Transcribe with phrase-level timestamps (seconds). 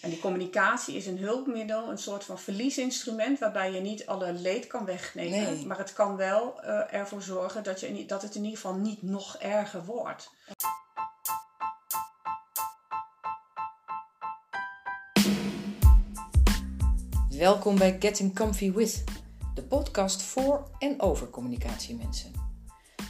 [0.00, 4.66] En die communicatie is een hulpmiddel, een soort van verliesinstrument, waarbij je niet alle leed
[4.66, 5.54] kan wegnemen.
[5.54, 5.66] Nee.
[5.66, 9.02] Maar het kan wel eh, ervoor zorgen dat, je, dat het in ieder geval niet
[9.02, 10.30] nog erger wordt.
[17.28, 19.04] Welkom bij Getting Comfy With,
[19.54, 22.32] de podcast voor en over communicatiemensen.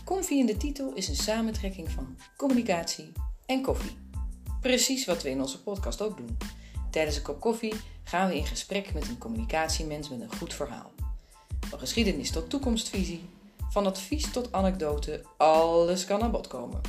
[0.04, 3.12] Comfy in de titel is een samentrekking van communicatie
[3.46, 3.98] en koffie.
[4.60, 6.36] Precies wat we in onze podcast ook doen.
[6.90, 10.92] Tijdens een kop koffie gaan we in gesprek met een communicatiemens met een goed verhaal.
[11.68, 13.28] Van geschiedenis tot toekomstvisie,
[13.70, 16.80] van advies tot anekdote, alles kan aan bod komen.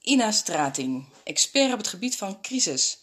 [0.00, 2.98] Ina Strating, expert op het gebied van crisis.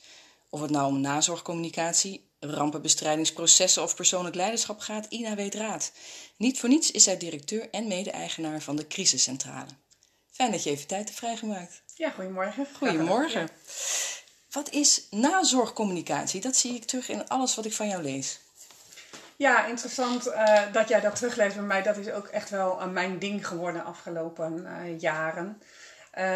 [0.50, 5.92] Of het nou om nazorgcommunicatie, rampenbestrijdingsprocessen of persoonlijk leiderschap gaat, Ina weet raad.
[6.38, 9.83] Niet voor niets is zij directeur en mede-eigenaar van de Crisiscentrale.
[10.34, 11.82] Fijn dat je even tijd hebt vrijgemaakt.
[11.96, 12.68] Ja, goedemorgen.
[12.78, 13.42] Goedemorgen.
[13.42, 13.48] Ja.
[14.52, 16.42] Wat is nazorgcommunicatie?
[16.42, 18.40] Dat zie ik terug in alles wat ik van jou lees.
[19.36, 21.82] Ja, interessant eh, dat jij dat terugleest bij mij.
[21.82, 25.62] Dat is ook echt wel eh, mijn ding geworden de afgelopen eh, jaren.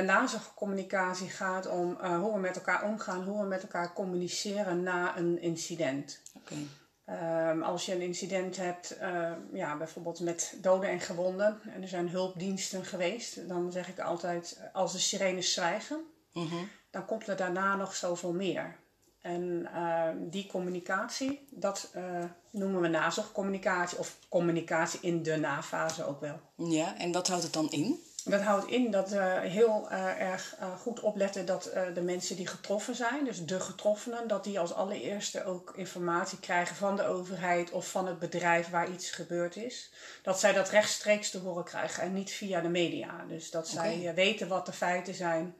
[0.05, 5.41] Nazorgcommunicatie gaat om hoe we met elkaar omgaan, hoe we met elkaar communiceren na een
[5.41, 6.21] incident.
[6.35, 6.55] Oké.
[7.07, 11.87] Ehm, als je een incident hebt, eh, ja, bijvoorbeeld met doden en gewonden, en er
[11.87, 15.99] zijn hulpdiensten geweest, dan zeg ik altijd: als de sirenes zwijgen,
[16.33, 16.55] Mhm.
[16.91, 18.75] dan komt er daarna nog zoveel meer.
[19.21, 26.19] En ehm, die communicatie, dat eh, noemen we nazorgcommunicatie of communicatie in de nafase ook
[26.21, 26.39] wel.
[26.55, 27.99] Ja, en wat houdt het dan in?
[28.29, 32.35] Dat houdt in dat we heel eh, erg eh, goed opletten dat eh, de mensen
[32.35, 37.05] die getroffen zijn, dus de getroffenen, dat die als allereerste ook informatie krijgen van de
[37.05, 39.91] overheid of van het bedrijf waar iets gebeurd is.
[40.21, 43.25] Dat zij dat rechtstreeks te horen krijgen en niet via de media.
[43.27, 45.55] Dus dat zij weten wat de feiten zijn.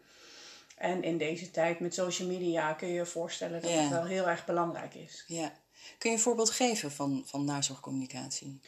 [0.77, 3.77] En in deze tijd met social media kun je je voorstellen dat Ja.
[3.77, 5.23] het wel heel erg belangrijk is.
[5.27, 5.51] Ja.
[5.97, 8.61] Kun je een voorbeeld geven van, van nazorgcommunicatie?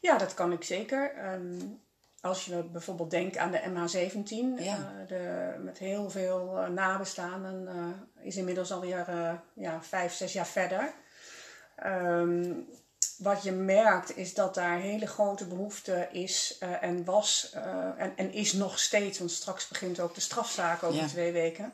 [0.00, 1.14] Ja, dat kan ik zeker.
[1.14, 1.60] Ehm,
[2.24, 4.76] als je bijvoorbeeld denkt aan de MH17, Ja.
[4.76, 9.06] eh, de, met heel veel eh, nabestaanden, eh, is inmiddels alweer
[9.54, 10.92] ja, vijf, zes jaar verder.
[11.76, 12.52] Ehm,
[13.18, 17.52] wat je merkt is dat daar hele grote behoefte is en was
[17.96, 21.06] en, en is nog steeds, want straks begint ook de strafzaak over Ja.
[21.06, 21.72] twee weken.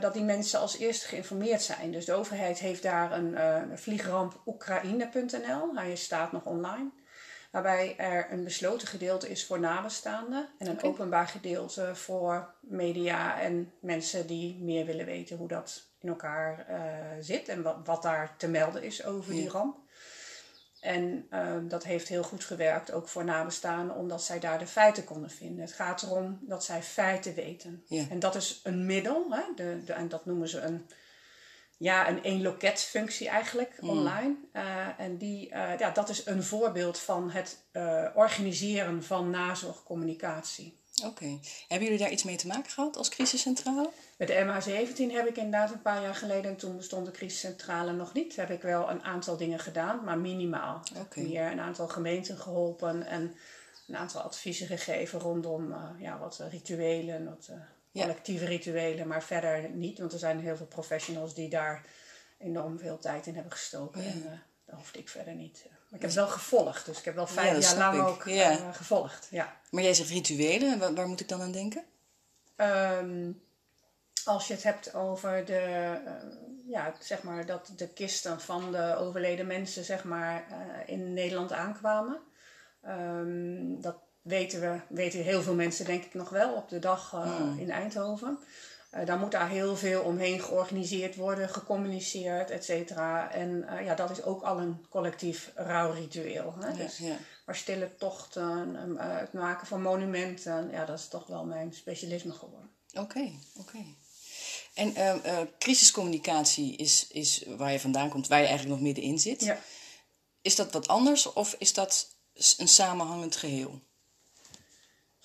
[0.00, 1.92] dat die mensen als eerste geïnformeerd zijn.
[1.92, 3.36] Dus de overheid heeft daar een,
[3.78, 5.74] vliegramp oekraïne.nl.
[5.74, 6.90] Hij staat nog online.
[7.52, 13.72] Waarbij er een besloten gedeelte is voor nabestaanden en een openbaar gedeelte voor media en
[13.80, 16.80] mensen die meer willen weten hoe dat in elkaar eh,
[17.20, 19.76] zit en wat, wat daar te melden is over die ramp.
[20.80, 25.04] En eh, dat heeft heel goed gewerkt, ook voor nabestaanden, omdat zij daar de feiten
[25.04, 25.60] konden vinden.
[25.60, 27.84] Het gaat erom dat zij feiten weten.
[27.86, 28.04] Ja.
[28.10, 29.42] En dat is een middel, hè?
[29.54, 30.86] De, de, en dat noemen ze een,
[31.78, 33.88] ja, een één loket-functie eigenlijk Mm.
[33.88, 34.34] online.
[34.52, 40.80] Eh, en die, eh, ja, dat is een voorbeeld van het eh, organiseren van nazorgcommunicatie.
[41.04, 41.38] Oké.
[41.68, 43.90] Hebben jullie daar iets mee te maken gehad als crisiscentrale?
[44.18, 47.92] Met de MH17 heb ik inderdaad een paar jaar geleden, en toen bestond de crisiscentrale
[47.92, 50.82] nog niet, heb ik wel een aantal dingen gedaan, maar minimaal.
[50.98, 51.20] Oké.
[51.20, 53.34] Meer een aantal gemeenten geholpen en
[53.86, 57.50] een aantal adviezen gegeven rondom ja, wat rituelen, wat.
[57.92, 61.84] Collectieve rituelen, maar verder niet, want er zijn heel veel professionals die daar
[62.38, 64.04] enorm veel tijd in hebben gestoken.
[64.04, 64.30] En uh,
[64.64, 65.60] dat hoefde ik verder niet.
[65.64, 68.08] Maar ik heb het wel gevolgd, dus ik heb wel vijf jaar lang ik.
[68.08, 68.50] ook Ja.
[68.50, 69.28] eh, gevolgd.
[69.30, 69.56] Ja.
[69.70, 71.84] Maar jij zegt rituelen, waar, waar moet ik dan aan denken?
[72.56, 73.30] Ehm,
[74.24, 75.58] als je het hebt over de,
[76.04, 76.12] eh,
[76.66, 81.52] ja, zeg maar dat de kisten van de overleden mensen zeg maar, eh, in Nederland
[81.52, 82.20] aankwamen.
[82.82, 87.12] Ehm, dat weten we, weten heel veel mensen denk ik nog wel op de dag
[87.12, 87.58] eh, Hmm.
[87.58, 88.38] in Eindhoven.
[88.90, 93.30] Eh, dan moet daar heel veel omheen georganiseerd worden, gecommuniceerd, et cetera.
[93.30, 96.54] En eh, ja, dat is ook al een collectief rouwritueel.
[96.60, 96.68] Hè?
[96.68, 97.16] Ja, Dus ja.
[97.46, 102.70] maar stille tochten, het maken van monumenten, ja, dat is toch wel mijn specialisme geworden.
[102.94, 103.78] Oké, oké.
[104.74, 109.18] En ehm, eh, crisiscommunicatie is, is waar je vandaan komt, waar je eigenlijk nog middenin
[109.18, 109.40] zit.
[109.40, 109.58] Ja.
[110.42, 112.16] Is dat wat anders of is dat
[112.56, 113.80] een samenhangend geheel?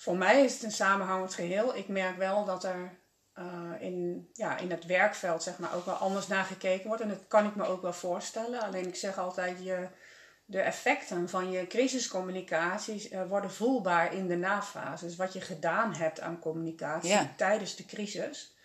[0.08, 1.76] Voor mij is het een samenhangend geheel.
[1.76, 2.98] Ik merk wel dat er
[3.32, 7.02] eh, in, ja, in het werkveld zeg maar, ook wel anders naar gekeken wordt.
[7.02, 8.60] En dat kan ik me ook wel voorstellen.
[8.62, 9.88] Alleen ik zeg altijd, je,
[10.44, 15.04] de effecten van je crisiscommunicaties eh, worden voelbaar in de nafase.
[15.04, 17.32] Dus wat je gedaan hebt aan communicatie Ja.
[17.36, 18.56] tijdens de crisis.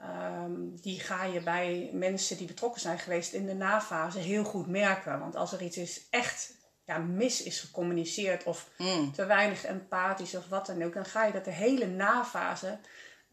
[0.00, 4.66] ehm, die ga je bij mensen die betrokken zijn geweest in de nafase heel goed
[4.66, 5.18] merken.
[5.20, 6.54] Want als er iets is echt
[6.86, 9.12] ja, mis is gecommuniceerd of Mm.
[9.12, 12.78] te weinig empathisch of wat dan ook, dan ga je dat de hele nafase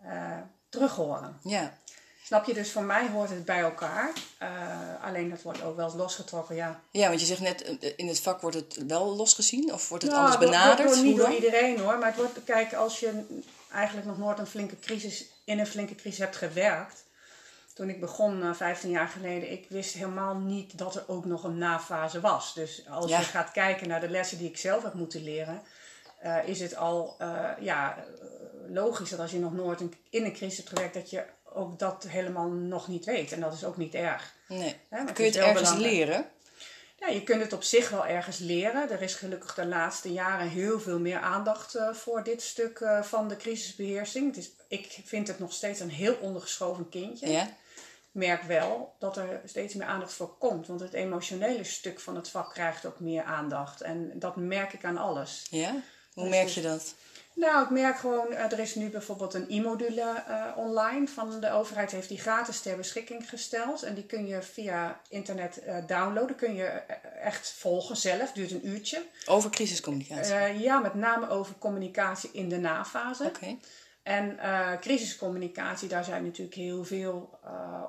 [0.04, 0.38] eh,
[0.70, 1.40] terug horen.
[1.44, 1.78] Ja.
[2.24, 2.54] Snap je?
[2.54, 4.12] Dus voor mij hoort het bij elkaar.
[4.42, 6.82] Uh, alleen dat wordt ook wel eens losgetrokken, ja.
[6.92, 9.74] Ja, want je zegt net, eh, in het vak wordt het wel losgezien?
[9.74, 10.88] Of wordt het nou, anders benaderd?
[10.88, 11.98] Door, door, niet door iedereen hoor.
[11.98, 13.26] Maar het wordt, kijk, als je
[13.72, 17.03] eigenlijk nog nooit een flinke crisis, in een flinke crisis hebt gewerkt.
[17.74, 21.44] Toen ik begon, uh, 15 jaar geleden, ik wist helemaal niet dat er ook nog
[21.44, 22.54] een nafase was.
[22.54, 25.62] Dus als je gaat kijken naar de lessen die ik zelf heb moeten leren,
[26.26, 27.16] uh, is het al
[27.60, 28.06] ja,
[28.68, 31.24] logisch dat als je nog nooit in een crisis hebt gewerkt, dat je
[31.54, 33.32] ook dat helemaal nog niet weet.
[33.32, 34.36] En dat is ook niet erg.
[34.48, 34.76] Nee.
[34.90, 36.26] Kun je het, ergens leren?
[37.00, 38.92] Ja, je kunt het op zich wel ergens leren.
[38.92, 43.04] Er is gelukkig de laatste jaren heel veel meer aandacht uh, voor dit stuk uh,
[43.04, 44.28] van de crisisbeheersing.
[44.28, 47.32] Het is, ik vind het nog steeds een heel ondergeschoven kindje.
[47.32, 47.50] Ja.
[48.14, 50.68] Merk wel dat er steeds meer aandacht voor komt.
[50.68, 53.82] Want het emotionele stuk van het vak krijgt ook meer aandacht.
[53.82, 55.46] En dat merk ik aan alles.
[55.50, 55.72] Ja?
[56.14, 56.96] Hoe dus merk je dat?
[57.36, 61.52] Nou, ik merk gewoon, uh, er is nu bijvoorbeeld een e-module uh, online van de
[61.52, 63.84] overheid, heeft die gratis ter beschikking gesteld.
[63.84, 66.66] En die kun je via internet uh, downloaden, kun je
[67.22, 69.04] echt volgen zelf, duurt een uurtje.
[69.26, 70.60] Over crisiscommunicatie?
[70.60, 73.24] ja, met name over communicatie in de nafase.
[73.24, 73.58] Oké.
[74.04, 74.40] En
[74.80, 77.40] crisiscommunicatie, daar zijn natuurlijk heel veel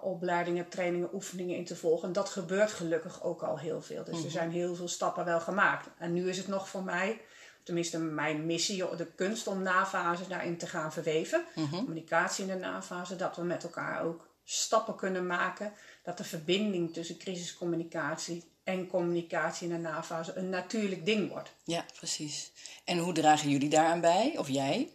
[0.02, 2.08] opleidingen, trainingen, oefeningen in te volgen.
[2.08, 4.04] En dat gebeurt gelukkig ook al heel veel.
[4.04, 4.24] Dus mm -hmm.
[4.24, 5.88] er zijn heel veel stappen wel gemaakt.
[5.98, 7.20] En nu is het nog voor mij
[7.64, 11.44] tenminste mijn missie, de kunst om nafase daarin te gaan verweven.
[11.54, 11.76] Mhm.
[11.76, 15.72] Communicatie in de nafase, dat we met elkaar ook stappen kunnen maken.
[16.02, 21.52] Dat de verbinding tussen crisiscommunicatie en communicatie in de nafase een natuurlijk ding wordt.
[21.64, 22.52] Ja, precies.
[22.84, 24.90] En hoe dragen jullie daaraan bij, of jij?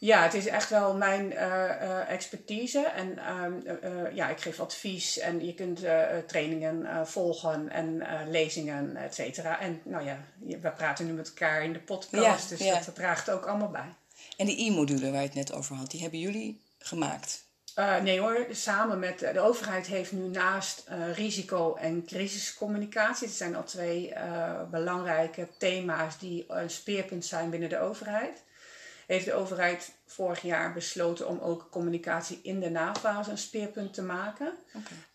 [0.00, 2.80] Ja, het is echt wel mijn uh, expertise.
[2.80, 3.18] En
[3.84, 5.80] uh, ja, ik geef advies en je kunt
[6.26, 9.60] trainingen volgen en lezingen, et cetera.
[9.60, 13.46] En nou ja, we praten nu met elkaar in de podcast, dus dat draagt ook
[13.46, 13.94] allemaal bij.
[14.36, 17.44] En die e-module waar je het net over had, die hebben jullie gemaakt?
[18.02, 23.64] nee hoor, samen met de overheid heeft nu naast risico- en crisiscommunicatie, dat zijn al
[23.64, 24.12] twee
[24.70, 28.42] belangrijke thema's die een speerpunt zijn binnen de overheid
[29.10, 34.02] heeft de overheid vorig jaar besloten om ook communicatie in de nafase een speerpunt te
[34.02, 34.52] maken.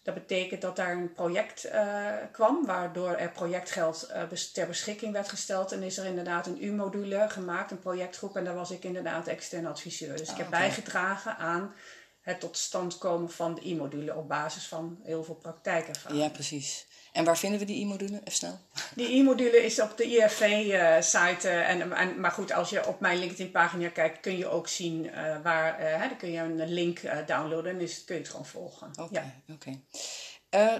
[0.04, 5.30] Dat betekent dat daar een project uh, kwam, waardoor er projectgeld uh, ter beschikking werd
[5.30, 5.72] gesteld.
[5.72, 9.66] En is er inderdaad een U-module gemaakt, een projectgroep, en daar was ik inderdaad extern
[9.66, 10.18] adviseur.
[10.18, 11.74] Dus ik heb ah, bijgedragen aan
[12.22, 16.22] het tot stand komen van de e-module op basis van heel veel praktijkervaring.
[16.22, 16.88] Ja, precies.
[17.16, 18.20] En waar vinden we die e-module?
[18.20, 18.60] Even snel.
[18.96, 21.48] Die e-module is op de IFV-site.
[21.48, 25.06] Uh, en, en, maar goed, als je op mijn LinkedIn-pagina kijkt, kun je ook zien
[25.06, 25.82] uh, waar.
[25.82, 28.92] Uh, hè, dan kun je een link downloaden en dus kun je het gewoon volgen.
[29.00, 29.54] Oké, ja.
[29.54, 29.80] oké.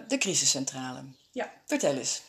[0.08, 1.04] de crisiscentrale.
[1.32, 1.52] Ja.
[1.66, 2.22] Vertel eens.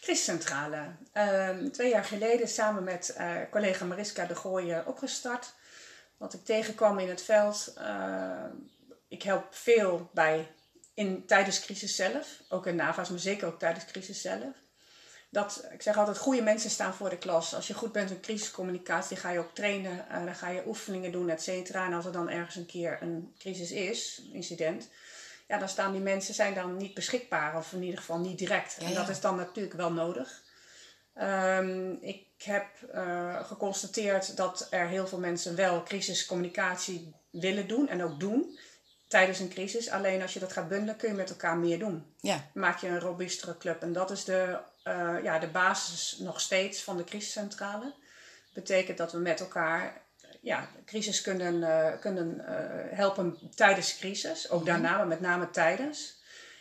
[0.00, 0.96] Crisiscentrale.
[1.12, 3.16] Ehm, twee jaar geleden samen met
[3.50, 5.52] collega Mariska de Gooijen opgestart.
[6.16, 7.74] Wat ik tegenkwam in het veld.
[9.08, 10.48] ik help veel bij
[10.96, 14.54] in, tijdens crisis zelf, ook in NAVA's, maar zeker ook tijdens crisis zelf.
[15.30, 17.54] Dat, ik zeg altijd, goede mensen staan voor de klas.
[17.54, 21.12] Als je goed bent in crisiscommunicatie, ga je ook trainen, uh, dan ga je oefeningen
[21.12, 21.86] doen, et cetera.
[21.86, 24.88] En als er dan ergens een keer een crisis is, een incident,
[25.48, 28.76] ja, dan staan die mensen zijn dan niet beschikbaar, of in ieder geval niet direct.
[28.78, 30.42] En dat is dan natuurlijk wel nodig.
[31.22, 38.02] Um, ik heb uh, geconstateerd dat er heel veel mensen wel crisiscommunicatie willen doen en
[38.02, 38.58] ook doen
[39.08, 39.90] tijdens een crisis.
[39.90, 42.14] Alleen als je dat gaat bundelen, kun je met elkaar meer doen.
[42.20, 42.44] Ja.
[42.54, 43.82] Maak je een robuustere club.
[43.82, 47.92] En dat is de, uh, ja, de basis nog steeds van de crisiscentrale.
[48.54, 50.00] Betekent dat we met elkaar
[50.40, 54.50] ja, crisis kunnen, uh, kunnen uh, helpen tijdens crisis.
[54.50, 56.15] Ook mm daarna, maar met name tijdens.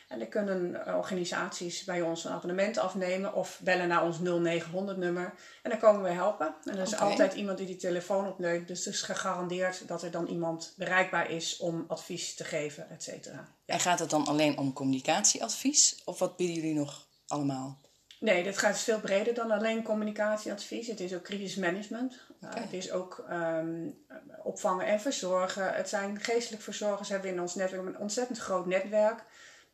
[0.07, 5.33] En dan kunnen organisaties bij ons een abonnement afnemen of bellen naar ons 0900 nummer.
[5.63, 6.55] En dan komen we helpen.
[6.63, 8.67] En er is altijd iemand die die telefoon opneemt.
[8.67, 13.03] Dus het is gegarandeerd dat er dan iemand bereikbaar is om advies te geven, et
[13.03, 13.35] cetera.
[13.65, 13.73] Ja.
[13.73, 16.01] En gaat het dan alleen om communicatieadvies?
[16.05, 17.77] Of wat bieden jullie nog allemaal?
[18.19, 20.87] Nee, dat gaat veel breder dan alleen communicatieadvies.
[20.87, 22.19] Het is ook crisismanagement.
[22.41, 22.55] Okay.
[22.55, 24.05] Uh, het is ook um,
[24.43, 25.73] opvangen en verzorgen.
[25.73, 29.23] Het zijn geestelijk verzorgers hebben in ons netwerk een ontzettend groot netwerk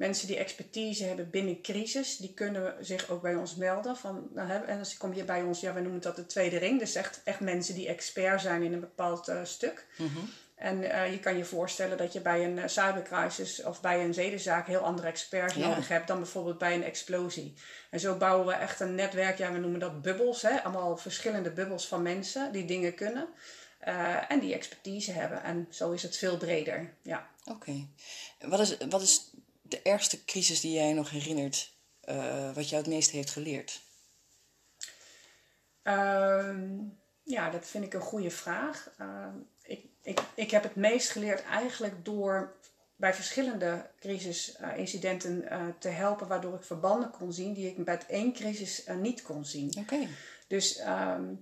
[0.02, 3.98] mensen die expertise hebben binnen crisis, die kunnen zich ook bij ons melden.
[3.98, 6.58] Van, nou, hè, en dan kom je bij ons, ja, we noemen dat de tweede
[6.58, 6.80] ring.
[6.80, 9.88] Dus echt, echt mensen die expert zijn in een bepaald uh, stuk.
[9.98, 10.30] Mm -hmm.
[10.56, 14.14] En uh, je kan je voorstellen dat je bij een uh, cybercrisis of bij een
[14.14, 15.68] zedenzaak heel andere experts ja.
[15.68, 17.54] nodig hebt dan bijvoorbeeld bij een explosie.
[17.90, 21.52] En zo bouwen we echt een netwerk, ja, we noemen dat bubbels, hè, allemaal verschillende
[21.52, 23.28] bubbels van mensen die dingen kunnen.
[24.28, 25.44] en die expertise hebben.
[25.44, 26.94] En zo is het veel breder.
[27.02, 27.30] Ja.
[27.46, 27.56] Oké.
[27.56, 27.88] Okay.
[28.40, 29.32] Wat, is, wat is
[29.72, 31.74] de ergste crisis die jij nog herinnert,
[32.10, 33.82] uh, wat jou het meest heeft geleerd?
[35.84, 36.56] Uh,
[37.24, 38.92] ja, dat vind ik een goede vraag.
[39.02, 39.28] Uh,
[39.64, 42.56] ik, ik, ik heb het meest geleerd eigenlijk door
[42.96, 48.06] bij verschillende crisisincidenten uh, te helpen, waardoor ik verbanden kon zien die ik bij het
[48.06, 49.74] één crisis niet kon zien.
[49.78, 50.08] Oké.
[50.48, 51.34] Dus ehm,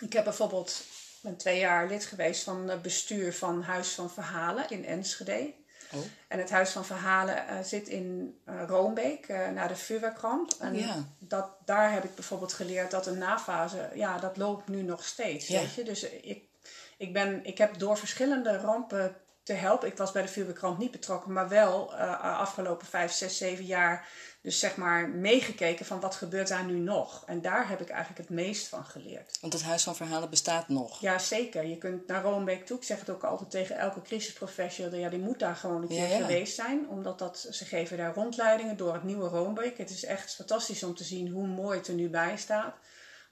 [0.00, 0.84] ik heb bijvoorbeeld
[1.26, 5.54] ben twee jaar lid geweest van het bestuur van Huis van Verhalen in Enschede.
[5.92, 6.00] Oh.
[6.28, 10.52] En het Huis van Verhalen uh, zit in uh, Roombeek, uh, naar de vuurwerkramp.
[10.60, 11.04] En ja.
[11.18, 15.46] dat, daar heb ik bijvoorbeeld geleerd dat een nafase, ja, dat loopt nu nog steeds.
[15.46, 15.60] Ja.
[15.60, 15.82] Weet je?
[15.82, 16.48] Dus ik,
[16.96, 19.16] ik, ben, ik heb door verschillende rampen
[19.46, 19.88] te helpen.
[19.88, 24.08] Ik was bij de vuurwerkramp niet betrokken, maar wel afgelopen vijf, zes, zeven jaar
[24.46, 27.22] dus zeg maar meegekeken van wat gebeurt daar nu nog.
[27.26, 29.38] En daar heb ik eigenlijk het meest van geleerd.
[29.40, 31.00] Want het Huis van Verhalen bestaat nog.
[31.00, 31.64] Ja, zeker.
[31.66, 32.76] Je kunt naar Roombeek toe.
[32.76, 34.98] Ik zeg het ook altijd tegen elke crisisprofessional.
[34.98, 36.16] Ja, die moet daar gewoon een keer Ja, ja.
[36.16, 36.88] geweest zijn.
[36.88, 39.78] Omdat dat, ze geven daar rondleidingen door het nieuwe Roombeek.
[39.78, 42.74] Het is echt fantastisch om te zien hoe mooi het er nu bij staat.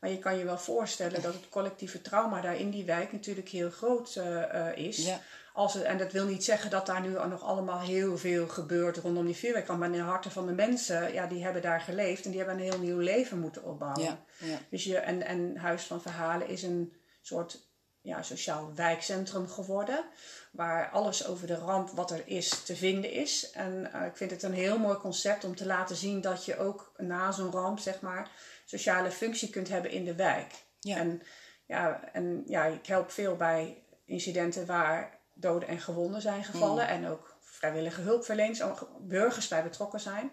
[0.00, 3.48] Maar je kan je wel voorstellen dat het collectieve trauma daar in die wijk natuurlijk
[3.48, 4.96] heel groot eh, is.
[4.96, 5.20] Ja.
[5.56, 9.26] Als en dat wil niet zeggen dat daar nu nog allemaal heel veel gebeurt rondom
[9.26, 9.78] die vuurwerkramp.
[9.80, 12.24] Maar in de harten van de mensen, ja, die hebben daar geleefd.
[12.24, 14.02] En die hebben een heel nieuw leven moeten opbouwen.
[14.02, 14.58] Ja, ja.
[14.68, 16.92] Dus je, en, en Huis van Verhalen is een
[17.22, 17.68] soort
[18.00, 20.04] ja, sociaal wijkcentrum geworden.
[20.52, 23.50] Waar alles over de ramp wat er is te vinden is.
[23.50, 26.58] En eh, ik vind het een heel mooi concept om te laten zien dat je
[26.58, 28.30] ook na zo'n ramp, zeg maar,
[28.64, 30.52] sociale functie kunt hebben in de wijk.
[30.80, 30.96] Ja.
[30.96, 31.22] En,
[31.66, 36.88] ja, en ja, ik help veel bij incidenten waar doden en gewonden zijn gevallen.
[36.88, 38.62] En ook vrijwillige hulpverleners,
[39.00, 40.32] burgers bij betrokken zijn.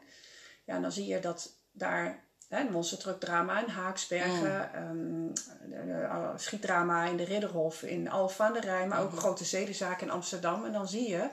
[0.65, 5.34] Ja, en dan zie je dat daar hè, monstertruckdrama in Haaksbergen, ehm,
[5.70, 10.08] de- de- uh, schietdrama in de Ridderhof, in aan de Rijn, maar ook grote zedenzaken
[10.08, 10.65] in Amsterdam.
[10.65, 11.27] En dan zie je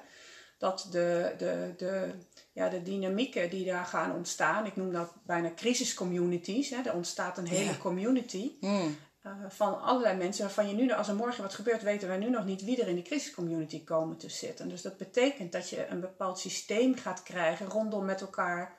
[0.59, 2.11] dat de, de, de,
[2.53, 7.39] ja, de dynamieken die daar gaan ontstaan, ik noem dat bijna crisiscommunities, hè, er ontstaat
[7.39, 8.97] een hele community Hmm.
[9.29, 12.31] Eh, van allerlei mensen waarvan je nu, als er morgen wat gebeurt, weten wij nu
[12.31, 14.69] nog niet wie er in die crisiscommunity komen te zitten.
[14.69, 18.77] Dus dat betekent dat je een bepaald systeem gaat krijgen rondom met elkaar,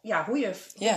[0.00, 0.48] ja, hoe je,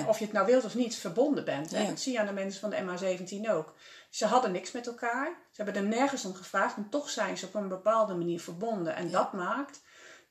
[0.07, 1.71] of je het nou wilt of niet, verbonden bent.
[1.71, 3.75] Dat zie je aan de mensen van de MH17 ook.
[4.09, 7.45] Ze hadden niks met elkaar, ze hebben er nergens om gevraagd, en toch zijn ze
[7.45, 8.95] op een bepaalde manier verbonden.
[8.95, 9.81] En dat maakt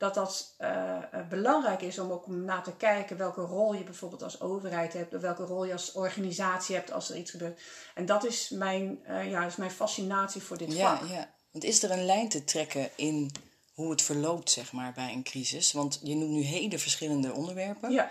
[0.03, 4.23] dat dat eh, eh, belangrijk is om ook naar te kijken welke rol je bijvoorbeeld
[4.23, 7.61] als overheid hebt, of welke rol je als organisatie hebt als er iets gebeurt.
[7.95, 11.09] En dat is mijn, eh, ja, is mijn fascinatie voor dit Ja, vak.
[11.09, 11.35] ja.
[11.51, 13.31] Want is er een lijn te trekken in
[13.75, 15.73] hoe het verloopt, zeg maar, bij een crisis?
[15.73, 17.91] Want je noemt nu hele verschillende onderwerpen.
[17.91, 18.11] Ja.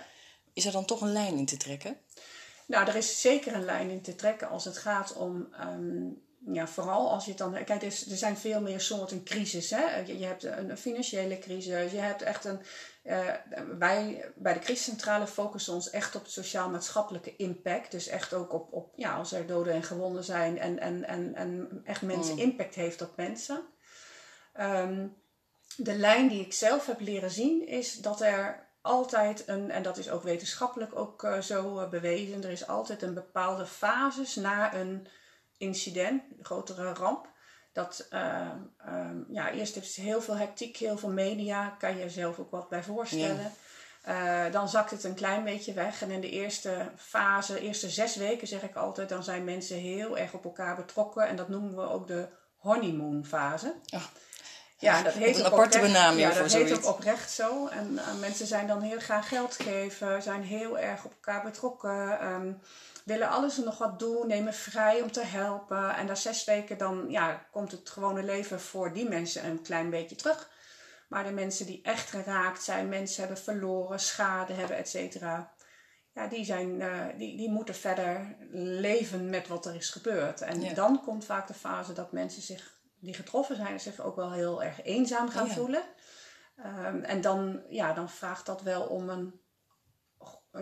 [0.53, 1.98] Is er dan toch een lijn in te trekken?
[2.65, 6.07] Nou, er is zeker een lijn in te trekken als het gaat om, ehm,
[6.45, 9.69] ja, vooral als je het dan, kijk, er, zijn veel meer soorten crisis.
[9.69, 10.00] Hè?
[10.00, 12.62] Je, hebt een, financiële crisis, je hebt echt een,
[13.03, 13.27] eh,
[13.77, 17.91] wij bij de crisiscentrale focussen ons echt op het sociaal-maatschappelijke impact.
[17.91, 21.36] Dus echt ook op, op ja, als er doden en gewonden zijn en, en, en,
[21.36, 23.63] en echt mensen impact heeft op mensen.
[24.53, 25.07] Ehm,
[25.77, 29.98] de lijn die ik zelf heb leren zien is dat er altijd een, en dat
[29.98, 34.74] is ook wetenschappelijk ook eh, zo eh, bewezen, er is altijd een bepaalde fases na
[34.74, 35.07] een
[35.62, 37.30] incident, een grotere ramp.
[37.74, 38.48] Dat, eh,
[38.86, 42.70] ehm, ja, eerst is heel veel hectiek, heel veel media, kan je zelf ook wat
[42.70, 43.51] bij voorstellen.
[44.01, 46.01] Eh, dan zakt het een klein beetje weg.
[46.01, 50.18] En in de eerste fase, eerste zes weken zeg ik altijd, dan zijn mensen heel
[50.18, 51.27] erg op elkaar betrokken.
[51.27, 52.27] En dat noemen we ook de
[52.58, 53.75] honeymoon fase.
[53.89, 54.01] Ah.
[54.77, 57.68] Ja, dat heet een ook aparte oprecht- benaming ja, dat heet ook oprecht zo.
[57.68, 62.20] En eh, mensen zijn dan heel graag geld geven, zijn heel erg op elkaar betrokken,
[62.20, 62.51] ehm,
[63.05, 65.96] willen alles en nog wat doen, nemen vrij om te helpen.
[65.96, 69.89] En na zes weken dan ja, komt het gewone leven voor die mensen een klein
[69.89, 70.50] beetje terug.
[71.10, 75.53] Maar de mensen die echt geraakt zijn, mensen hebben verloren, schade hebben, et cetera.
[76.13, 80.41] Ja, die, zijn, eh, die, die moeten verder leven met wat er is gebeurd.
[80.41, 80.74] En Ja.
[80.74, 84.63] dan komt vaak de fase dat mensen zich, die getroffen zijn, zich ook wel heel
[84.63, 85.53] erg eenzaam gaan Ja.
[85.53, 85.84] voelen.
[86.55, 89.40] Ehm, en dan, ja, dan vraagt dat wel om een,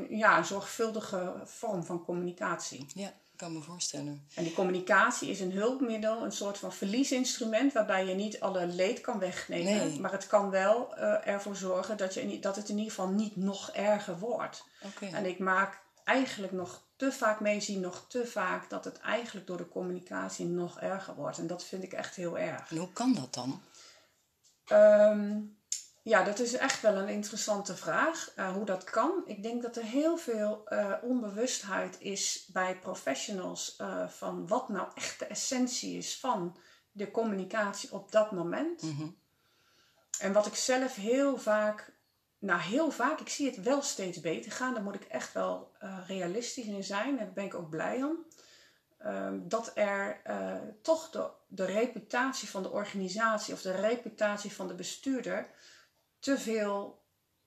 [0.09, 2.85] ja, een zorgvuldige vorm van communicatie.
[2.93, 4.27] Ja, ik kan me voorstellen.
[4.35, 9.01] En die communicatie is een hulpmiddel, een soort van verliesinstrument, waarbij je niet alle leed
[9.01, 9.87] kan wegnemen.
[9.87, 9.99] Nee.
[9.99, 13.35] Maar het kan wel eh, ervoor zorgen dat, je, dat het in ieder geval niet
[13.35, 14.63] nog erger wordt.
[14.83, 15.05] Oké.
[15.05, 19.47] En ik maak eigenlijk nog te vaak mee, zie nog te vaak dat het eigenlijk
[19.47, 21.37] door de communicatie nog erger wordt.
[21.37, 22.69] En dat vind ik echt heel erg.
[22.69, 23.61] En hoe kan dat dan?
[24.65, 25.41] Ehm,
[26.03, 28.31] ja, dat is echt wel een interessante vraag.
[28.35, 29.21] eh, hoe dat kan.
[29.25, 34.87] Ik denk dat er heel veel eh, onbewustheid is bij professionals eh, van wat nou
[34.95, 36.57] echt de essentie is van
[36.91, 38.81] de communicatie op dat moment.
[38.81, 39.07] Mhm.
[40.19, 41.93] En wat ik zelf heel vaak,
[42.39, 44.73] nou heel vaak, ik zie het wel steeds beter gaan.
[44.73, 45.71] Daar moet ik echt wel
[46.07, 47.19] realistisch in zijn.
[47.19, 48.25] En daar ben ik ook blij om.
[48.97, 50.21] ehm, dat er
[50.81, 55.49] toch de, de reputatie van de organisatie of de reputatie van de bestuurder
[56.19, 56.97] te veel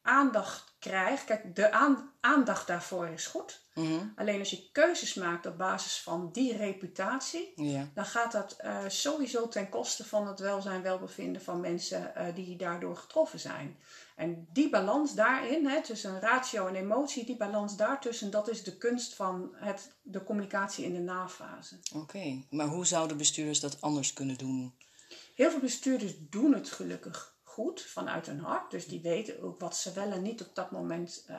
[0.02, 1.24] aandacht krijgt.
[1.24, 3.60] Kijk, de aan- aandacht daarvoor is goed.
[3.74, 4.06] Mhm.
[4.16, 7.88] Alleen als je keuzes maakt op basis van die reputatie, Ja.
[7.94, 12.56] dan gaat dat eh, sowieso ten koste van het welzijn, welbevinden van mensen eh, die
[12.56, 13.76] daardoor getroffen zijn.
[14.16, 18.76] En die balans daarin, hè, tussen ratio en emotie, die balans daartussen, dat is de
[18.76, 21.78] kunst van het, de communicatie in de nafase.
[21.94, 24.74] Oké, maar hoe zouden bestuurders dat anders kunnen doen?
[25.34, 28.70] Heel veel bestuurders doen het gelukkig goed vanuit hun hart.
[28.70, 31.38] Dus die weten ook wat ze wel en niet op dat moment eh,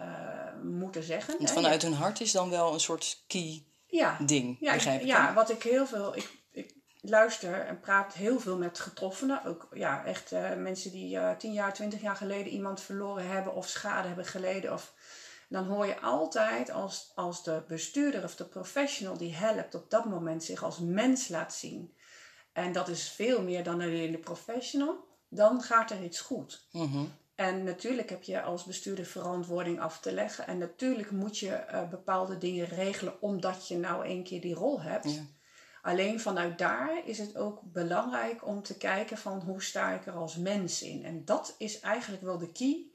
[0.64, 1.38] moeten zeggen.
[1.38, 5.08] Want vanuit hun hart is dan wel een soort key ja, ding, Ja, begrijp ik?
[5.08, 6.16] ja wat ik heel veel.
[6.16, 9.46] Ik, ik luister en praat heel veel met getroffenen.
[9.46, 13.54] Ook ja, echt eh, mensen die eh, tien jaar, twintig jaar geleden iemand verloren hebben
[13.54, 14.74] of schade hebben geleden.
[14.74, 14.94] Of,
[15.50, 20.06] dan hoor je altijd als, als de bestuurder of de professional die helpt op dat
[20.06, 21.96] moment zich als mens laat zien.
[22.54, 25.12] En dat is veel meer dan alleen de professional.
[25.36, 26.68] Dan gaat er iets goed.
[26.72, 27.06] Mhm.
[27.36, 30.48] En natuurlijk heb je als bestuurder verantwoording af te leggen.
[30.48, 34.82] En natuurlijk moet je eh, bepaalde dingen regelen omdat je nou een keer die rol
[34.82, 35.14] hebt.
[35.14, 35.26] Ja.
[35.82, 40.14] Alleen vanuit daar is het ook belangrijk om te kijken van hoe sta ik er
[40.14, 41.06] als mens in.
[41.06, 42.92] En dat is eigenlijk wel de key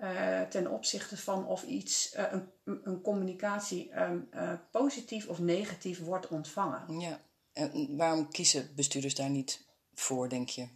[0.00, 6.00] eh, ten opzichte van of iets, eh, een, een communicatie ehm, eh, positief of negatief
[6.00, 7.00] wordt ontvangen.
[7.00, 7.20] ja.
[7.52, 10.68] En waarom kiezen bestuurders daar niet voor, denk je?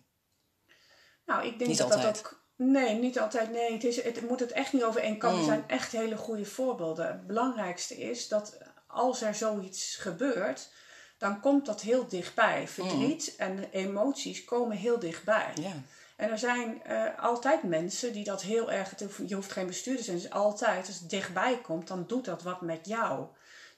[1.26, 2.14] Nou, ik denk Niet dat altijd.
[2.14, 2.42] dat ook.
[2.56, 3.50] Nee, niet altijd.
[3.50, 5.14] Nee, het, is, het moet het echt niet over één.
[5.14, 5.38] Mm.
[5.38, 7.06] Er zijn echt hele goede voorbeelden.
[7.06, 10.68] Het belangrijkste is dat als er zoiets gebeurt,
[11.18, 12.68] dan komt dat heel dichtbij.
[12.68, 15.52] Verdriet en emoties komen heel dichtbij.
[15.60, 15.72] Ja.
[16.16, 18.92] En er zijn eh, altijd mensen die dat heel erg.
[19.26, 20.32] Je hoeft geen bestuurder te zijn.
[20.32, 23.26] Altijd, als het dichtbij komt, dan doet dat wat met jou.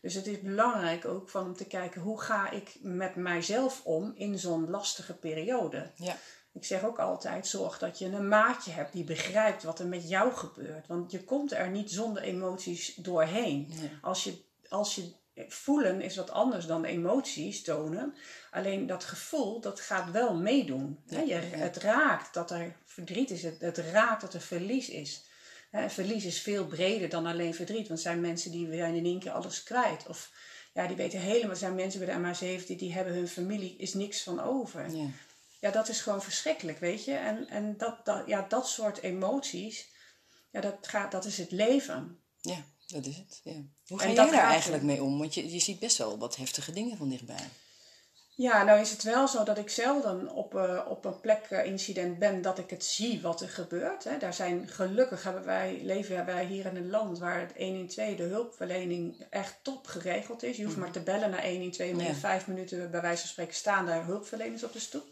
[0.01, 4.13] Dus het is belangrijk ook van om te kijken hoe ga ik met mijzelf om
[4.15, 5.91] in zo'n lastige periode.
[5.95, 6.17] Ja.
[6.57, 10.09] Ik zeg ook altijd, zorg dat je een maatje hebt die begrijpt wat er met
[10.09, 10.87] jou gebeurt.
[10.87, 13.73] Want je komt er niet zonder emoties doorheen.
[13.81, 13.91] Nee.
[14.03, 15.13] Als, je, als je
[15.49, 18.15] voelen is wat anders dan emoties tonen.
[18.51, 20.99] Alleen dat gevoel, dat gaat wel meedoen.
[21.07, 23.43] Je, Het raakt dat er verdriet is.
[23.43, 25.25] Het, het raakt dat er verlies is.
[25.71, 27.89] Hè, verlies is veel breder dan alleen verdriet.
[27.89, 30.07] Want er zijn mensen die zijn in één keer alles kwijt.
[30.09, 30.31] Of
[30.75, 31.57] ja, die weten helemaal.
[31.57, 34.91] Zijn mensen bij de MH17 die hebben hun familie, is niks van over.
[34.91, 35.07] Ja.
[35.67, 37.15] Ja, dat is gewoon verschrikkelijk, weet je.
[37.15, 39.89] En, en dat, dat, ja, dat soort emoties,
[40.51, 42.21] ja, dat, gaat, dat is het leven.
[42.41, 43.41] ja, dat is het.
[43.45, 43.63] Ja.
[43.87, 45.19] Hoe ga jij daar eigenlijk mee om?
[45.19, 47.49] Want je, je ziet best wel wat heftige dingen van dichtbij.
[48.37, 51.65] Ja, nou is het wel zo dat ik zelden op, eh, op een plek eh,
[51.65, 54.05] incident ben dat ik het zie wat er gebeurt.
[54.05, 54.19] Hè.
[54.19, 58.23] Daar zijn gelukkig hebben wij, leven wij hier in een land waar het 112 de
[58.23, 60.57] hulpverlening echt top geregeld is.
[60.57, 62.07] Je hoeft maar te bellen naar 112 en Ja.
[62.07, 65.07] in vijf minuten bij wijze van spreken staan daar hulpverleners op de stoep.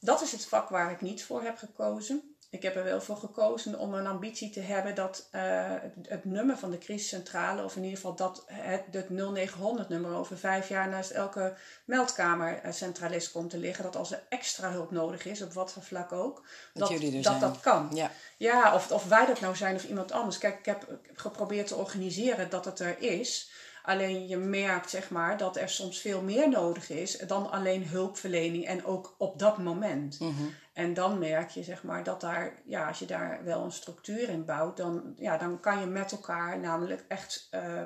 [0.00, 2.36] Dat is het vak waar ik niet voor heb gekozen.
[2.50, 6.24] Ik heb er wel voor gekozen om een ambitie te hebben dat eh, het, het
[6.24, 10.68] nummer van de crisiscentrale, of in ieder geval dat het, het 0900 nummer over vijf
[10.68, 11.54] jaar naast elke
[11.84, 13.84] meldkamercentralist komt te liggen.
[13.84, 16.88] Dat als er extra hulp nodig is, op wat voor vlak ook, Dat
[17.22, 17.90] dat dat, kan.
[17.94, 18.10] Ja.
[18.36, 20.38] Ja, of, of wij dat nou zijn of iemand anders.
[20.38, 23.50] Kijk, ik heb geprobeerd te organiseren dat het er is.
[23.86, 28.66] Alleen je merkt zeg maar dat er soms veel meer nodig is dan alleen hulpverlening
[28.66, 30.20] en ook op dat moment.
[30.20, 30.32] Mhm.
[30.72, 34.28] En dan merk je zeg maar dat daar, ja, als je daar wel een structuur
[34.28, 37.82] in bouwt, dan, ja, dan kan je met elkaar namelijk echt eh,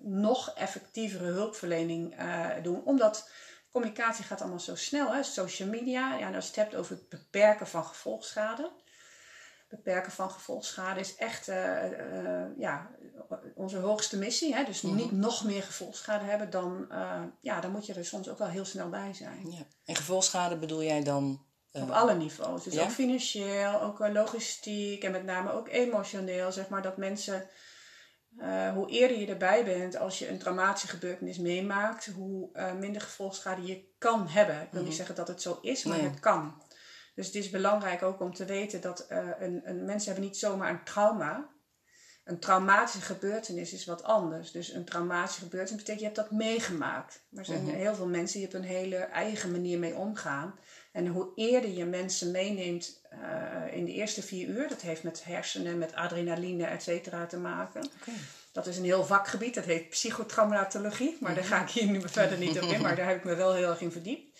[0.00, 2.84] nog effectievere hulpverlening eh, doen.
[2.84, 3.30] Omdat
[3.70, 5.14] communicatie gaat allemaal zo snel.
[5.14, 5.22] Hè?
[5.22, 8.70] Social media, ja, en als je het hebt over het beperken van gevolgschade.
[9.68, 12.90] Beperken van gevolgschade is echt eh, ja,
[13.54, 14.54] onze hoogste missie.
[14.54, 14.64] Hè?
[14.64, 18.38] Dus niet nog meer gevolgschade hebben, dan, eh, ja, dan moet je er soms ook
[18.38, 19.50] wel heel snel bij zijn.
[19.50, 19.66] ja.
[19.84, 21.44] En gevolgschade bedoel jij dan?
[21.70, 22.64] eh, Op alle niveaus.
[22.64, 22.82] Dus Ja?
[22.82, 26.52] ook financieel, ook eh, logistiek en met name ook emotioneel.
[26.52, 27.48] Zeg maar dat mensen,
[28.74, 33.84] hoe eerder je erbij bent als je een traumatische gebeurtenis meemaakt, hoe minder gevolgschade je
[33.98, 34.60] kan hebben.
[34.62, 36.08] Ik wil niet zeggen dat het zo is, maar Nee.
[36.08, 36.62] het kan.
[37.14, 40.70] Dus het is belangrijk ook om te weten dat een, een, mensen hebben niet zomaar
[40.70, 41.50] een trauma.
[42.24, 44.50] Een traumatische gebeurtenis is wat anders.
[44.50, 47.20] Dus een traumatische gebeurtenis betekent je hebt dat meegemaakt.
[47.28, 50.54] Maar er zijn heel veel mensen die op een hele eigen manier mee omgaan.
[50.92, 55.24] En hoe eerder je mensen meeneemt eh, in de eerste vier uur, dat heeft met
[55.24, 57.84] hersenen, met adrenaline, et cetera te maken.
[57.84, 58.12] Oké.
[58.52, 62.38] Dat is een heel vakgebied, dat heet psychotraumatologie, maar daar ga ik hier nu verder
[62.38, 64.38] niet op in, maar daar heb ik me wel heel erg in verdiept.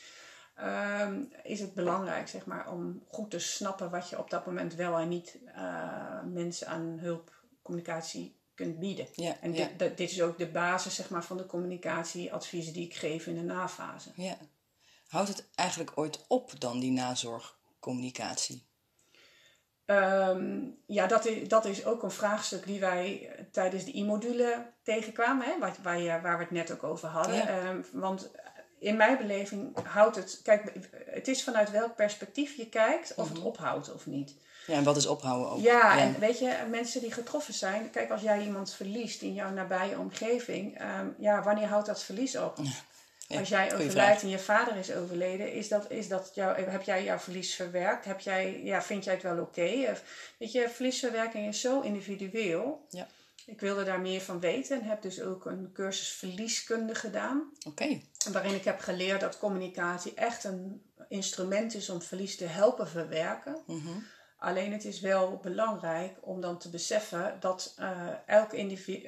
[0.55, 4.75] Ehm, is het belangrijk zeg maar, om goed te snappen wat je op dat moment
[4.75, 7.31] wel en niet eh, mensen aan hulp,
[7.73, 9.07] communicatie kunt bieden.
[9.15, 12.95] Ja, En dit, dit is ook de basis zeg maar, van de communicatieadviezen die ik
[12.95, 14.11] geef in de nafase.
[14.15, 14.37] Ja.
[15.09, 18.63] Houdt het eigenlijk ooit op dan, die nazorgcommunicatie?
[19.85, 24.73] Ehm, ja, dat is, dat is ook een vraagstuk die wij eh, tijdens de I-module
[24.83, 27.35] tegenkwamen, hè, waar, waar, je, waar we het net ook over hadden.
[27.35, 27.49] Ja.
[27.49, 28.31] Ehm, want
[28.79, 30.73] in mijn beleving houdt het, kijk,
[31.07, 34.35] het is vanuit welk perspectief je kijkt of het ophoudt of niet.
[34.67, 35.61] Ja, en wat is ophouden ook?
[35.61, 39.51] Ja, en weet je, mensen die getroffen zijn, kijk, als jij iemand verliest in jouw
[39.51, 42.59] nabije omgeving, ehm, ja, wanneer houdt dat verlies op?
[43.29, 46.83] Ja, als jij overlijdt en je vader is overleden, is dat, is dat jou, heb
[46.83, 48.05] jij jouw verlies verwerkt?
[48.05, 49.97] Heb jij, ja, vind jij het wel oké?
[50.39, 52.87] Weet je, verliesverwerking is zo individueel.
[52.91, 53.07] Ja.
[53.47, 57.53] Ik wilde daar meer van weten en heb dus ook een cursus verlieskunde gedaan.
[57.67, 58.01] Oké,
[58.33, 63.57] Waarin ik heb geleerd dat communicatie echt een instrument is om verlies te helpen verwerken.
[63.67, 63.99] Mhm.
[64.43, 68.53] Alleen het is wel belangrijk om dan te beseffen dat eh, elk,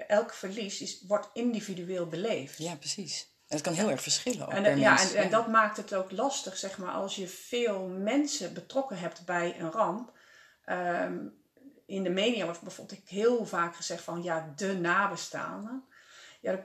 [0.08, 2.58] elk verlies is, wordt individueel beleefd.
[2.58, 3.32] ja, precies.
[3.48, 6.10] En het kan heel erg verschillen ook En, per ja, en dat maakt het ook
[6.10, 10.12] lastig, zeg maar, als je veel mensen betrokken hebt bij een ramp.
[10.64, 11.18] Ehm,
[11.86, 15.84] in de media wordt bijvoorbeeld heel vaak gezegd van ja, de nabestaanden.
[16.44, 16.62] Ja,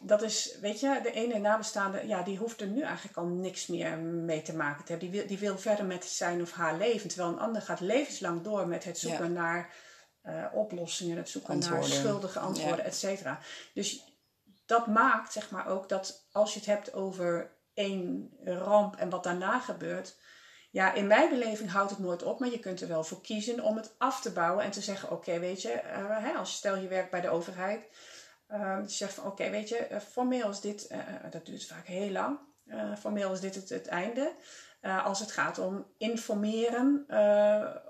[0.00, 3.66] dat, is, weet je, de ene nabestaande, ja, die hoeft er nu eigenlijk al niks
[3.66, 5.10] meer mee te maken te hebben.
[5.10, 7.08] Die wil, die wil verder met zijn of haar leven.
[7.08, 9.40] Terwijl een ander gaat levenslang door met het zoeken Ja.
[9.40, 9.74] naar
[10.22, 11.88] eh, oplossingen, het zoeken Antwoorden.
[11.88, 12.84] naar schuldige antwoorden, Ja.
[12.84, 13.38] et cetera.
[13.74, 14.04] Dus
[14.66, 19.24] dat maakt zeg maar ook dat als je het hebt over één ramp en wat
[19.24, 20.16] daarna gebeurt.
[20.70, 23.60] Ja, in mijn beleving houdt het nooit op, maar je kunt er wel voor kiezen
[23.60, 26.76] om het af te bouwen en te zeggen: Oké, weet je, eh, hè, als stel
[26.76, 27.84] je werkt bij de overheid,
[28.52, 30.98] eh, je zegt van: Oké, weet je, eh, formeel is dit, eh,
[31.30, 34.32] dat duurt vaak heel lang, Eh, formeel is dit het, het einde.
[35.04, 37.06] Als het gaat om informeren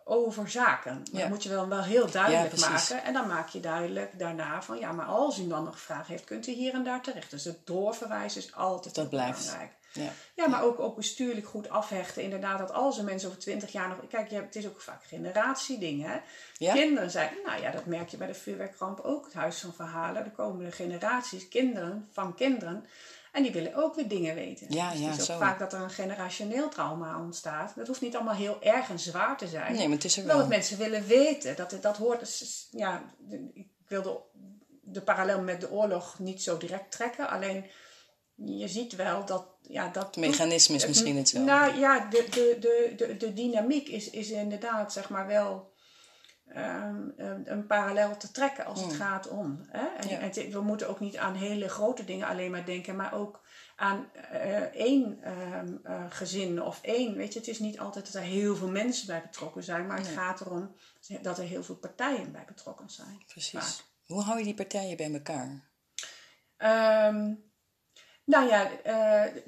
[0.05, 0.95] over zaken.
[0.95, 1.21] Maar Ja.
[1.21, 3.05] Dat moet je wel, wel heel duidelijk maken.
[3.05, 6.25] En dan maak je duidelijk daarna van ja, maar als u dan nog vragen heeft,
[6.25, 7.31] kunt u hier en daar terecht.
[7.31, 9.39] Dus het doorverwijzen is altijd Dat blijft.
[9.45, 9.73] belangrijk.
[9.93, 10.13] Ja.
[10.35, 12.23] Ja, maar ook, ook bestuurlijk goed afhechten.
[12.23, 13.99] Inderdaad, dat als er mensen over twintig jaar nog.
[14.09, 16.11] Kijk, het is ook vaak generatiedingen.
[16.11, 16.19] Hè?
[16.57, 16.73] Ja?
[16.73, 20.25] Kinderen zijn, nou ja, dat merk je bij de vuurwerkramp ook, het Huis van Verhalen.
[20.25, 22.87] Er komen generaties, kinderen van kinderen.
[23.33, 24.67] En die willen ook weer dingen weten.
[24.71, 25.39] Ja, dus ja, het is ook zo.
[25.39, 27.73] vaak dat er een generationeel trauma ontstaat.
[27.77, 29.75] Dat hoeft niet allemaal heel erg en zwaar te zijn.
[29.75, 31.57] Nee, maar het is er Wel dat mensen willen weten.
[31.57, 32.21] Dat, dat hoort.
[32.21, 33.03] dus, ja,
[33.55, 34.21] ik wilde
[34.83, 37.29] de parallel met de oorlog niet zo direct trekken.
[37.29, 37.65] Alleen
[38.45, 39.47] je ziet wel dat.
[39.69, 41.43] Ja, dat Het mechanisme is misschien het wel.
[41.43, 45.71] Nou ja, de, de, de, de, de dynamiek is, is inderdaad zeg maar wel.
[46.49, 47.01] ehm,
[47.45, 49.67] een, parallel te trekken als het gaat om.
[49.69, 49.87] Hè?
[49.87, 50.19] En, Ja.
[50.19, 53.41] en het- we moeten ook niet aan hele grote dingen alleen maar denken, maar ook
[53.77, 57.17] aan eh, één ehm, eh, gezin of één.
[57.17, 59.99] Weet je, het is niet altijd dat er heel veel mensen bij betrokken zijn, maar
[59.99, 60.75] het gaat erom
[61.23, 63.23] dat er heel veel partijen bij betrokken zijn.
[63.27, 63.59] Precies.
[63.61, 63.85] Vaak.
[64.07, 65.71] Hoe hou je die partijen bij elkaar?
[66.57, 67.35] Ehm,
[68.33, 69.43] nou ja, eh,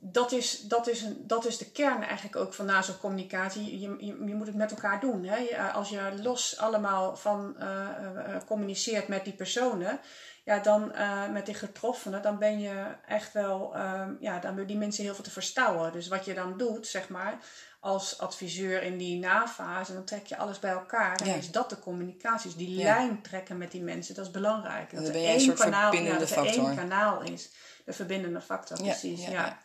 [0.00, 3.80] dat, is, dat, is een, dat is de kern eigenlijk ook van nazorgcommunicatie.
[3.80, 5.24] Je, je, je moet het met elkaar doen.
[5.24, 5.36] Hè?
[5.36, 10.00] Je- als je los allemaal van eh, eh, eh, communiceert met die personen,
[10.44, 14.66] ja, dan eh, met die getroffenen, dan ben je echt wel, ehm, ja, dan hebben
[14.66, 15.92] die mensen heel veel te verstouwen.
[15.92, 17.38] Dus wat je dan doet, zeg maar,
[17.86, 21.16] als adviseur in die nafase, dan trek je alles bij elkaar.
[21.16, 21.34] En Ja.
[21.34, 22.84] is dat de communicatie, dus die Ja.
[22.84, 24.94] lijn trekken met die mensen, dat is belangrijk.
[24.94, 27.50] Dat er één kanaal, ja, dat er één kanaal is.
[27.84, 29.26] De verbindende factor, precies.
[29.26, 29.58] ja.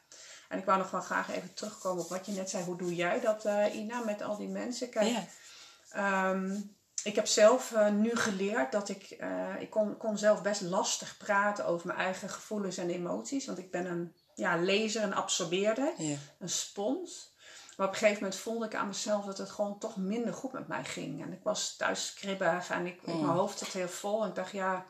[0.49, 2.63] En ik wou nog wel graag even terugkomen op wat je net zei.
[2.63, 4.89] Hoe doe jij dat, eh, Ina, met al die mensen?
[4.89, 5.17] Kijk.
[5.91, 6.55] Ehm,
[7.03, 11.17] ik heb zelf eh, nu geleerd dat ik, eh, ik kon, kon zelf best lastig
[11.17, 13.45] praten over mijn eigen gevoelens en emoties.
[13.45, 15.91] Want ik ben een ja, lezer, een absorbeerder,
[16.39, 17.29] een spons.
[17.81, 20.51] Maar op een gegeven moment voelde ik aan mezelf dat het gewoon toch minder goed
[20.51, 21.21] met mij ging.
[21.21, 24.23] En ik was thuis kribbig en ik, ik- mijn hoofd zat heel vol.
[24.23, 24.85] En ik dacht, ja,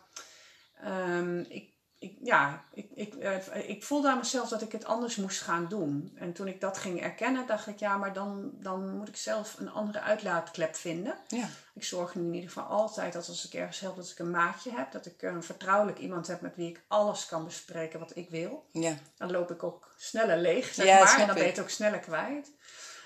[0.82, 1.70] ehm, ik,
[2.01, 5.67] ik, ja, ik, ik, eh, ik voelde aan mezelf dat ik het anders moest gaan
[5.67, 6.11] doen.
[6.15, 9.55] En toen ik dat ging erkennen, dacht ik, ja, maar dan, dan moet ik zelf
[9.59, 11.15] een andere uitlaatklep vinden.
[11.27, 11.47] Ja.
[11.73, 14.71] Ik zorg in ieder geval altijd dat als ik ergens help, dat ik een maatje
[14.71, 14.91] heb.
[14.91, 18.65] Dat ik een vertrouwelijk iemand heb met wie ik alles kan bespreken wat ik wil.
[18.71, 18.93] Ja.
[19.17, 21.19] Dan loop ik ook sneller leeg, zeg Ja, maar.
[21.19, 22.51] En dan ben je het ook sneller kwijt.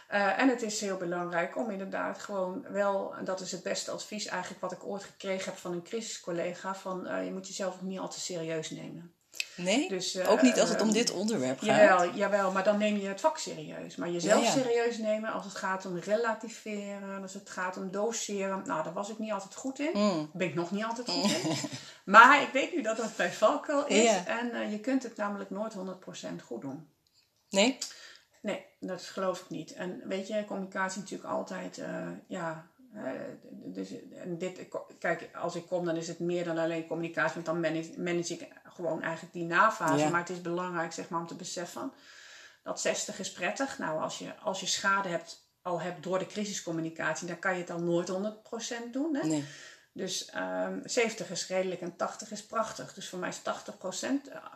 [0.07, 3.91] Eh, en het is heel belangrijk om inderdaad gewoon wel, en dat is het beste
[3.91, 7.73] advies eigenlijk wat ik ooit gekregen heb van een crisiscollega, van eh, je moet jezelf
[7.73, 9.13] ook niet al te serieus nemen.
[9.55, 9.89] Nee?
[9.89, 11.67] Dus, eh, ook niet als het om ehm, dit onderwerp gaat.
[11.67, 13.95] Jawel, jawel, maar dan neem je het vak serieus.
[13.95, 14.51] Maar jezelf Ja, ja.
[14.51, 18.61] serieus nemen als het gaat om relativeren, als het gaat om doseren.
[18.65, 19.91] Nou, daar was ik niet altijd goed in.
[19.93, 20.29] Mm.
[20.33, 21.55] Ben ik nog niet altijd goed in.
[22.05, 24.03] Maar ik weet nu dat dat bij valkuil is.
[24.03, 24.25] Ja.
[24.25, 25.77] En je kunt het namelijk nooit 100%
[26.45, 26.87] goed doen.
[27.49, 27.77] Nee?
[28.45, 29.73] Nee, dat geloof ik niet.
[29.73, 33.13] En weet je, communicatie is natuurlijk altijd, eh, ja, hè,
[33.49, 34.67] dus en dit,
[34.99, 38.33] kijk, als ik kom, dan is het meer dan alleen communicatie, want dan manage, manage
[38.33, 40.03] ik gewoon eigenlijk die nafase.
[40.03, 40.09] Ja.
[40.09, 41.91] Maar het is belangrijk zeg maar, om te beseffen
[42.63, 43.77] dat 60 is prettig.
[43.77, 47.57] Nou, als je, als je schade hebt, al hebt door de crisiscommunicatie, dan kan je
[47.57, 49.15] het dan nooit 100% doen.
[49.15, 49.27] Hè?
[49.27, 49.45] Nee.
[49.91, 52.93] Dus ehm 70 is redelijk en 80 is prachtig.
[52.93, 53.41] Dus voor mij is 80%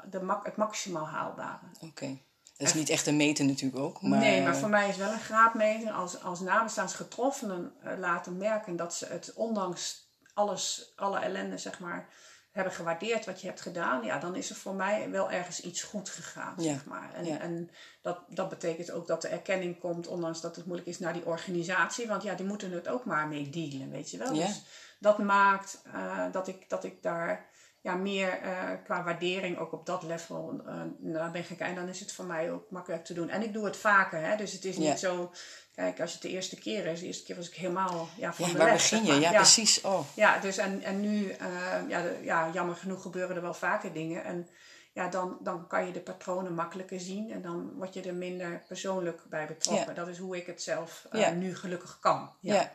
[0.09, 1.65] de mak het maximaal haalbare.
[1.79, 2.19] Oké.
[2.59, 4.01] Dat is niet echt een meten natuurlijk ook.
[4.01, 8.37] Maar, Nee, maar voor mij is wel een graadmeter als, als nabestaans getroffenen eh, laten
[8.37, 12.07] merken dat ze het ondanks alles, alle ellende zeg maar,
[12.51, 14.03] hebben gewaardeerd wat je hebt gedaan.
[14.03, 17.13] Ja, dan is er voor mij wel ergens iets goed gegaan, Ja, zeg maar.
[17.13, 17.39] En, ja.
[17.39, 17.69] en
[18.01, 21.25] dat, dat betekent ook dat de erkenning komt, ondanks dat het moeilijk is, naar die
[21.25, 22.07] organisatie.
[22.07, 24.33] Want ja, die moeten het ook maar mee dealen, weet je wel.
[24.33, 24.45] Ja.
[24.45, 24.61] Dus
[24.99, 27.45] dat maakt eh, dat, ik, dat ik daar
[27.81, 30.61] ja, meer eh, qua waardering ook op dat level
[30.99, 31.67] naar ben gegaan.
[31.69, 33.29] En dan is het voor mij ook makkelijk te doen.
[33.29, 34.35] En ik doe het vaker, hè.
[34.35, 34.95] Dus het is niet Ja.
[34.95, 35.31] zo...
[35.75, 38.45] Kijk, als het de eerste keer is, de eerste keer was ik helemaal ja, van
[38.45, 39.11] Ja, de waar begin zeg je?
[39.11, 39.21] maar.
[39.21, 39.81] Ja, precies.
[39.81, 41.47] Oh, Ja, dus en, en nu, eh,
[41.87, 44.23] ja, de- ja, jammer genoeg gebeuren er wel vaker dingen.
[44.23, 44.47] En
[44.93, 48.63] ja, dan, dan kan je de patronen makkelijker zien en dan word je er minder
[48.67, 49.85] persoonlijk bij betrokken.
[49.87, 49.93] Ja.
[49.93, 51.29] Dat is hoe ik het zelf Ja.
[51.31, 52.31] nu gelukkig kan.
[52.39, 52.71] ja.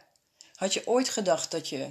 [0.54, 1.90] Had je ooit gedacht dat je,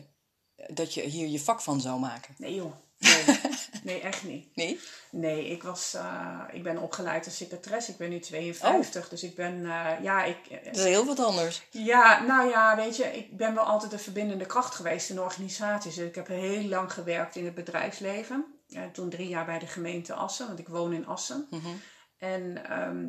[0.67, 2.35] dat je hier je vak van zou maken?
[2.37, 3.39] Nee joh, nee.
[3.83, 4.55] nee, echt niet.
[4.55, 4.79] Nee?
[5.11, 7.91] Nee, ik, was, eh, ik ben opgeleid als secretaresse.
[7.91, 11.61] Ik ben nu 52, dus ik ben, eh, ja, ik, Dat is heel wat anders.
[11.69, 15.97] Ja, nou ja, weet je, ik ben wel altijd een verbindende kracht geweest in organisaties.
[15.97, 18.45] Ik heb heel lang gewerkt in het bedrijfsleven.
[18.69, 21.47] En toen drie jaar bij de gemeente Assen, want ik woon in Assen.
[21.49, 21.67] Mhm.
[22.17, 23.07] En ehm,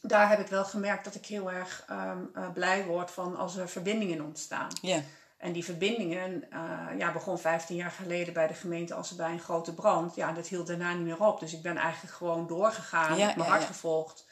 [0.00, 3.56] daar heb ik wel gemerkt dat ik heel erg ehm, eh, blij word van als
[3.56, 4.68] er verbindingen ontstaan.
[4.80, 5.02] Ja,
[5.36, 9.40] En die verbindingen, eh, ja, begon 15 jaar geleden bij de gemeente Assen bij een
[9.40, 10.14] grote brand.
[10.14, 11.40] Ja, dat hield daarna niet meer op.
[11.40, 13.66] Dus ik ben eigenlijk gewoon doorgegaan, Ja, mijn ja, hart ja.
[13.66, 14.26] gevolgd.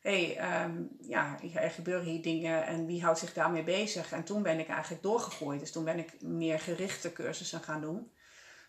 [0.00, 4.12] Hé, hey, ehm, ja, er gebeuren hier dingen en wie houdt zich daarmee bezig?
[4.12, 5.60] En toen ben ik eigenlijk doorgegroeid.
[5.60, 8.12] Dus toen ben ik meer gerichte cursussen gaan doen.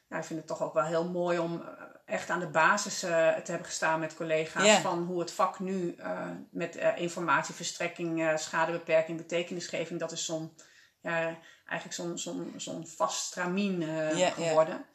[0.10, 1.67] Ja, ik vind het toch ook wel heel mooi om eh,
[2.06, 4.80] echt aan de basis eh, te hebben gestaan met collega's.
[4.80, 5.95] Van hoe het vak nu
[6.51, 10.51] met informatieverstrekking, schadebeperking, betekenisgeving, dat is zo'n
[11.02, 14.86] ja, eigenlijk zo'n zo'n zo'n vast stramien eh, geworden.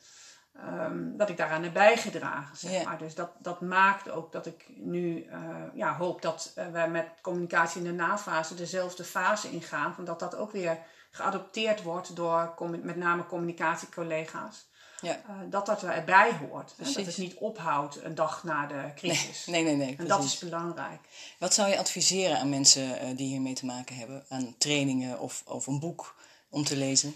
[0.61, 2.99] Ehm, dat ik daaraan heb bijgedragen, zeg maar.
[2.99, 5.41] Dus dat, dat maakt ook dat ik nu eh,
[5.75, 9.95] ja, hoop dat eh, wij met communicatie in de nafase dezelfde fase ingaan.
[9.95, 10.79] Van dat dat ook weer
[11.11, 14.69] geadopteerd wordt door met name communicatiecollega's.
[15.01, 15.23] Ja.
[15.29, 16.75] Eh, dat dat erbij hoort.
[16.77, 19.47] Dat het niet ophoudt een dag na de crisis.
[19.47, 19.97] Nee, nee, nee.
[19.99, 21.01] En dat is belangrijk.
[21.39, 24.25] Wat zou je adviseren aan mensen eh, die hiermee te maken hebben?
[24.29, 26.15] Aan trainingen of, of een boek
[26.49, 27.15] om te lezen?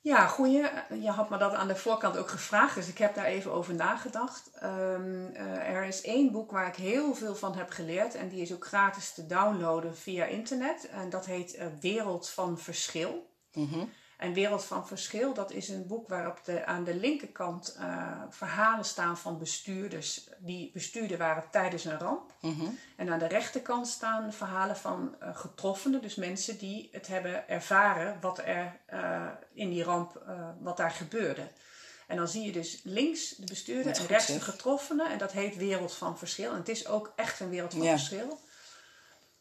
[0.00, 0.62] Ja, goeie.
[1.00, 3.74] Je had me dat aan de voorkant ook gevraagd, dus ik heb daar even over
[3.74, 4.50] nagedacht.
[4.60, 8.40] Ehm, eh, er is één boek waar ik heel veel van heb geleerd en die
[8.40, 10.88] is ook gratis te downloaden via internet.
[10.88, 13.26] En dat heet Wereld van Verschil.
[13.52, 13.84] Mhm.
[14.18, 18.84] En Wereld van Verschil, dat is een boek waarop de, aan de linkerkant eh, verhalen
[18.84, 22.32] staan van bestuurders die bestuurder waren tijdens een ramp.
[22.40, 22.64] Mhm.
[22.96, 28.18] En aan de rechterkant staan verhalen van eh, getroffenen, dus mensen die het hebben ervaren
[28.20, 30.22] wat er eh, in die ramp,
[30.60, 31.48] wat daar gebeurde.
[32.06, 35.10] En dan zie je dus links de bestuurder en rechts de getroffenen.
[35.10, 36.50] En dat heet Wereld van Verschil.
[36.50, 37.90] En het is ook echt een wereld van Ja.
[37.90, 38.40] verschil.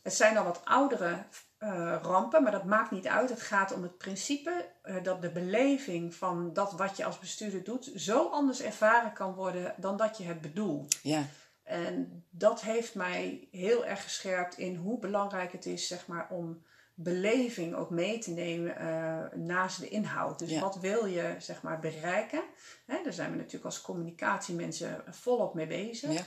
[0.02, 1.24] Het zijn al wat oudere
[1.64, 3.30] eh, rampen, maar dat maakt niet uit.
[3.30, 7.64] Het gaat om het principe eh, dat de beleving van dat wat je als bestuurder
[7.64, 11.00] doet zo anders ervaren kan worden dan dat je het bedoelt.
[11.04, 11.26] Ja,
[11.64, 16.64] En dat heeft mij heel erg gescherpt in hoe belangrijk het is zeg maar, om
[16.96, 20.40] beleving ook mee te nemen eh, naast de inhoud.
[20.40, 20.60] Dus Ja.
[20.60, 22.44] wat wil je zeg maar, bereiken?
[22.86, 26.12] Hè, daar zijn we natuurlijk als communicatiemensen volop mee bezig.
[26.14, 26.22] ja.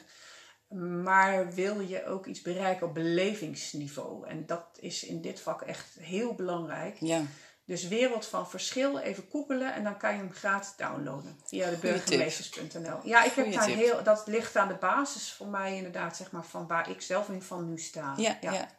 [0.68, 4.26] Maar wil je ook iets bereiken op belevingsniveau?
[4.26, 6.96] En dat is in dit vak echt heel belangrijk.
[7.00, 7.22] ja.
[7.66, 11.76] Dus Wereld van Verschil, even googelen en dan kan je hem gratis downloaden via de
[11.76, 12.98] burgemeesters.nl.
[13.02, 16.44] Ja, ik heb daar heel, dat ligt aan de basis voor mij inderdaad, zeg maar,
[16.44, 18.14] van waar ik zelf in van nu sta.
[18.16, 18.70] Ja, ja.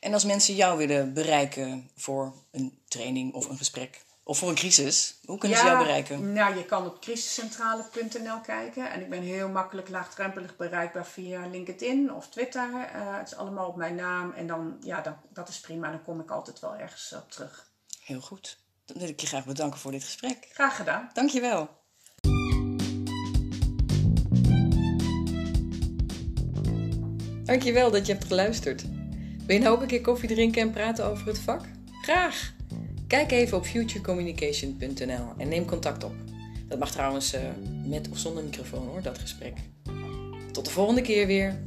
[0.00, 4.54] En als mensen jou willen bereiken voor een training of een gesprek of voor een
[4.54, 6.32] crisis, hoe kunnen ze jou bereiken?
[6.32, 8.90] Nou, je kan op crisiscentrale.nl kijken.
[8.90, 12.88] En ik ben heel makkelijk laagdrempelig bereikbaar via LinkedIn of Twitter.
[12.92, 14.32] Eh, het is allemaal op mijn naam.
[14.32, 15.90] En dan, ja, dan, dat is prima.
[15.90, 17.70] Dan kom ik altijd wel ergens op terug.
[18.04, 18.58] Heel goed.
[18.84, 20.48] Dan wil ik je graag bedanken voor dit gesprek.
[20.52, 21.10] Graag gedaan.
[21.12, 21.80] Dankjewel.
[27.44, 28.82] Dankjewel dat je hebt geluisterd.
[29.46, 31.64] Wil je nou ook een keer koffie drinken en praten over het vak?
[32.02, 32.60] Graag!
[33.12, 36.12] Kijk even op futurecommunication.nl en neem contact op.
[36.68, 37.40] Dat mag trouwens eh,
[37.84, 39.52] met of zonder microfoon hoor, dat gesprek.
[40.52, 41.62] Tot de volgende keer weer.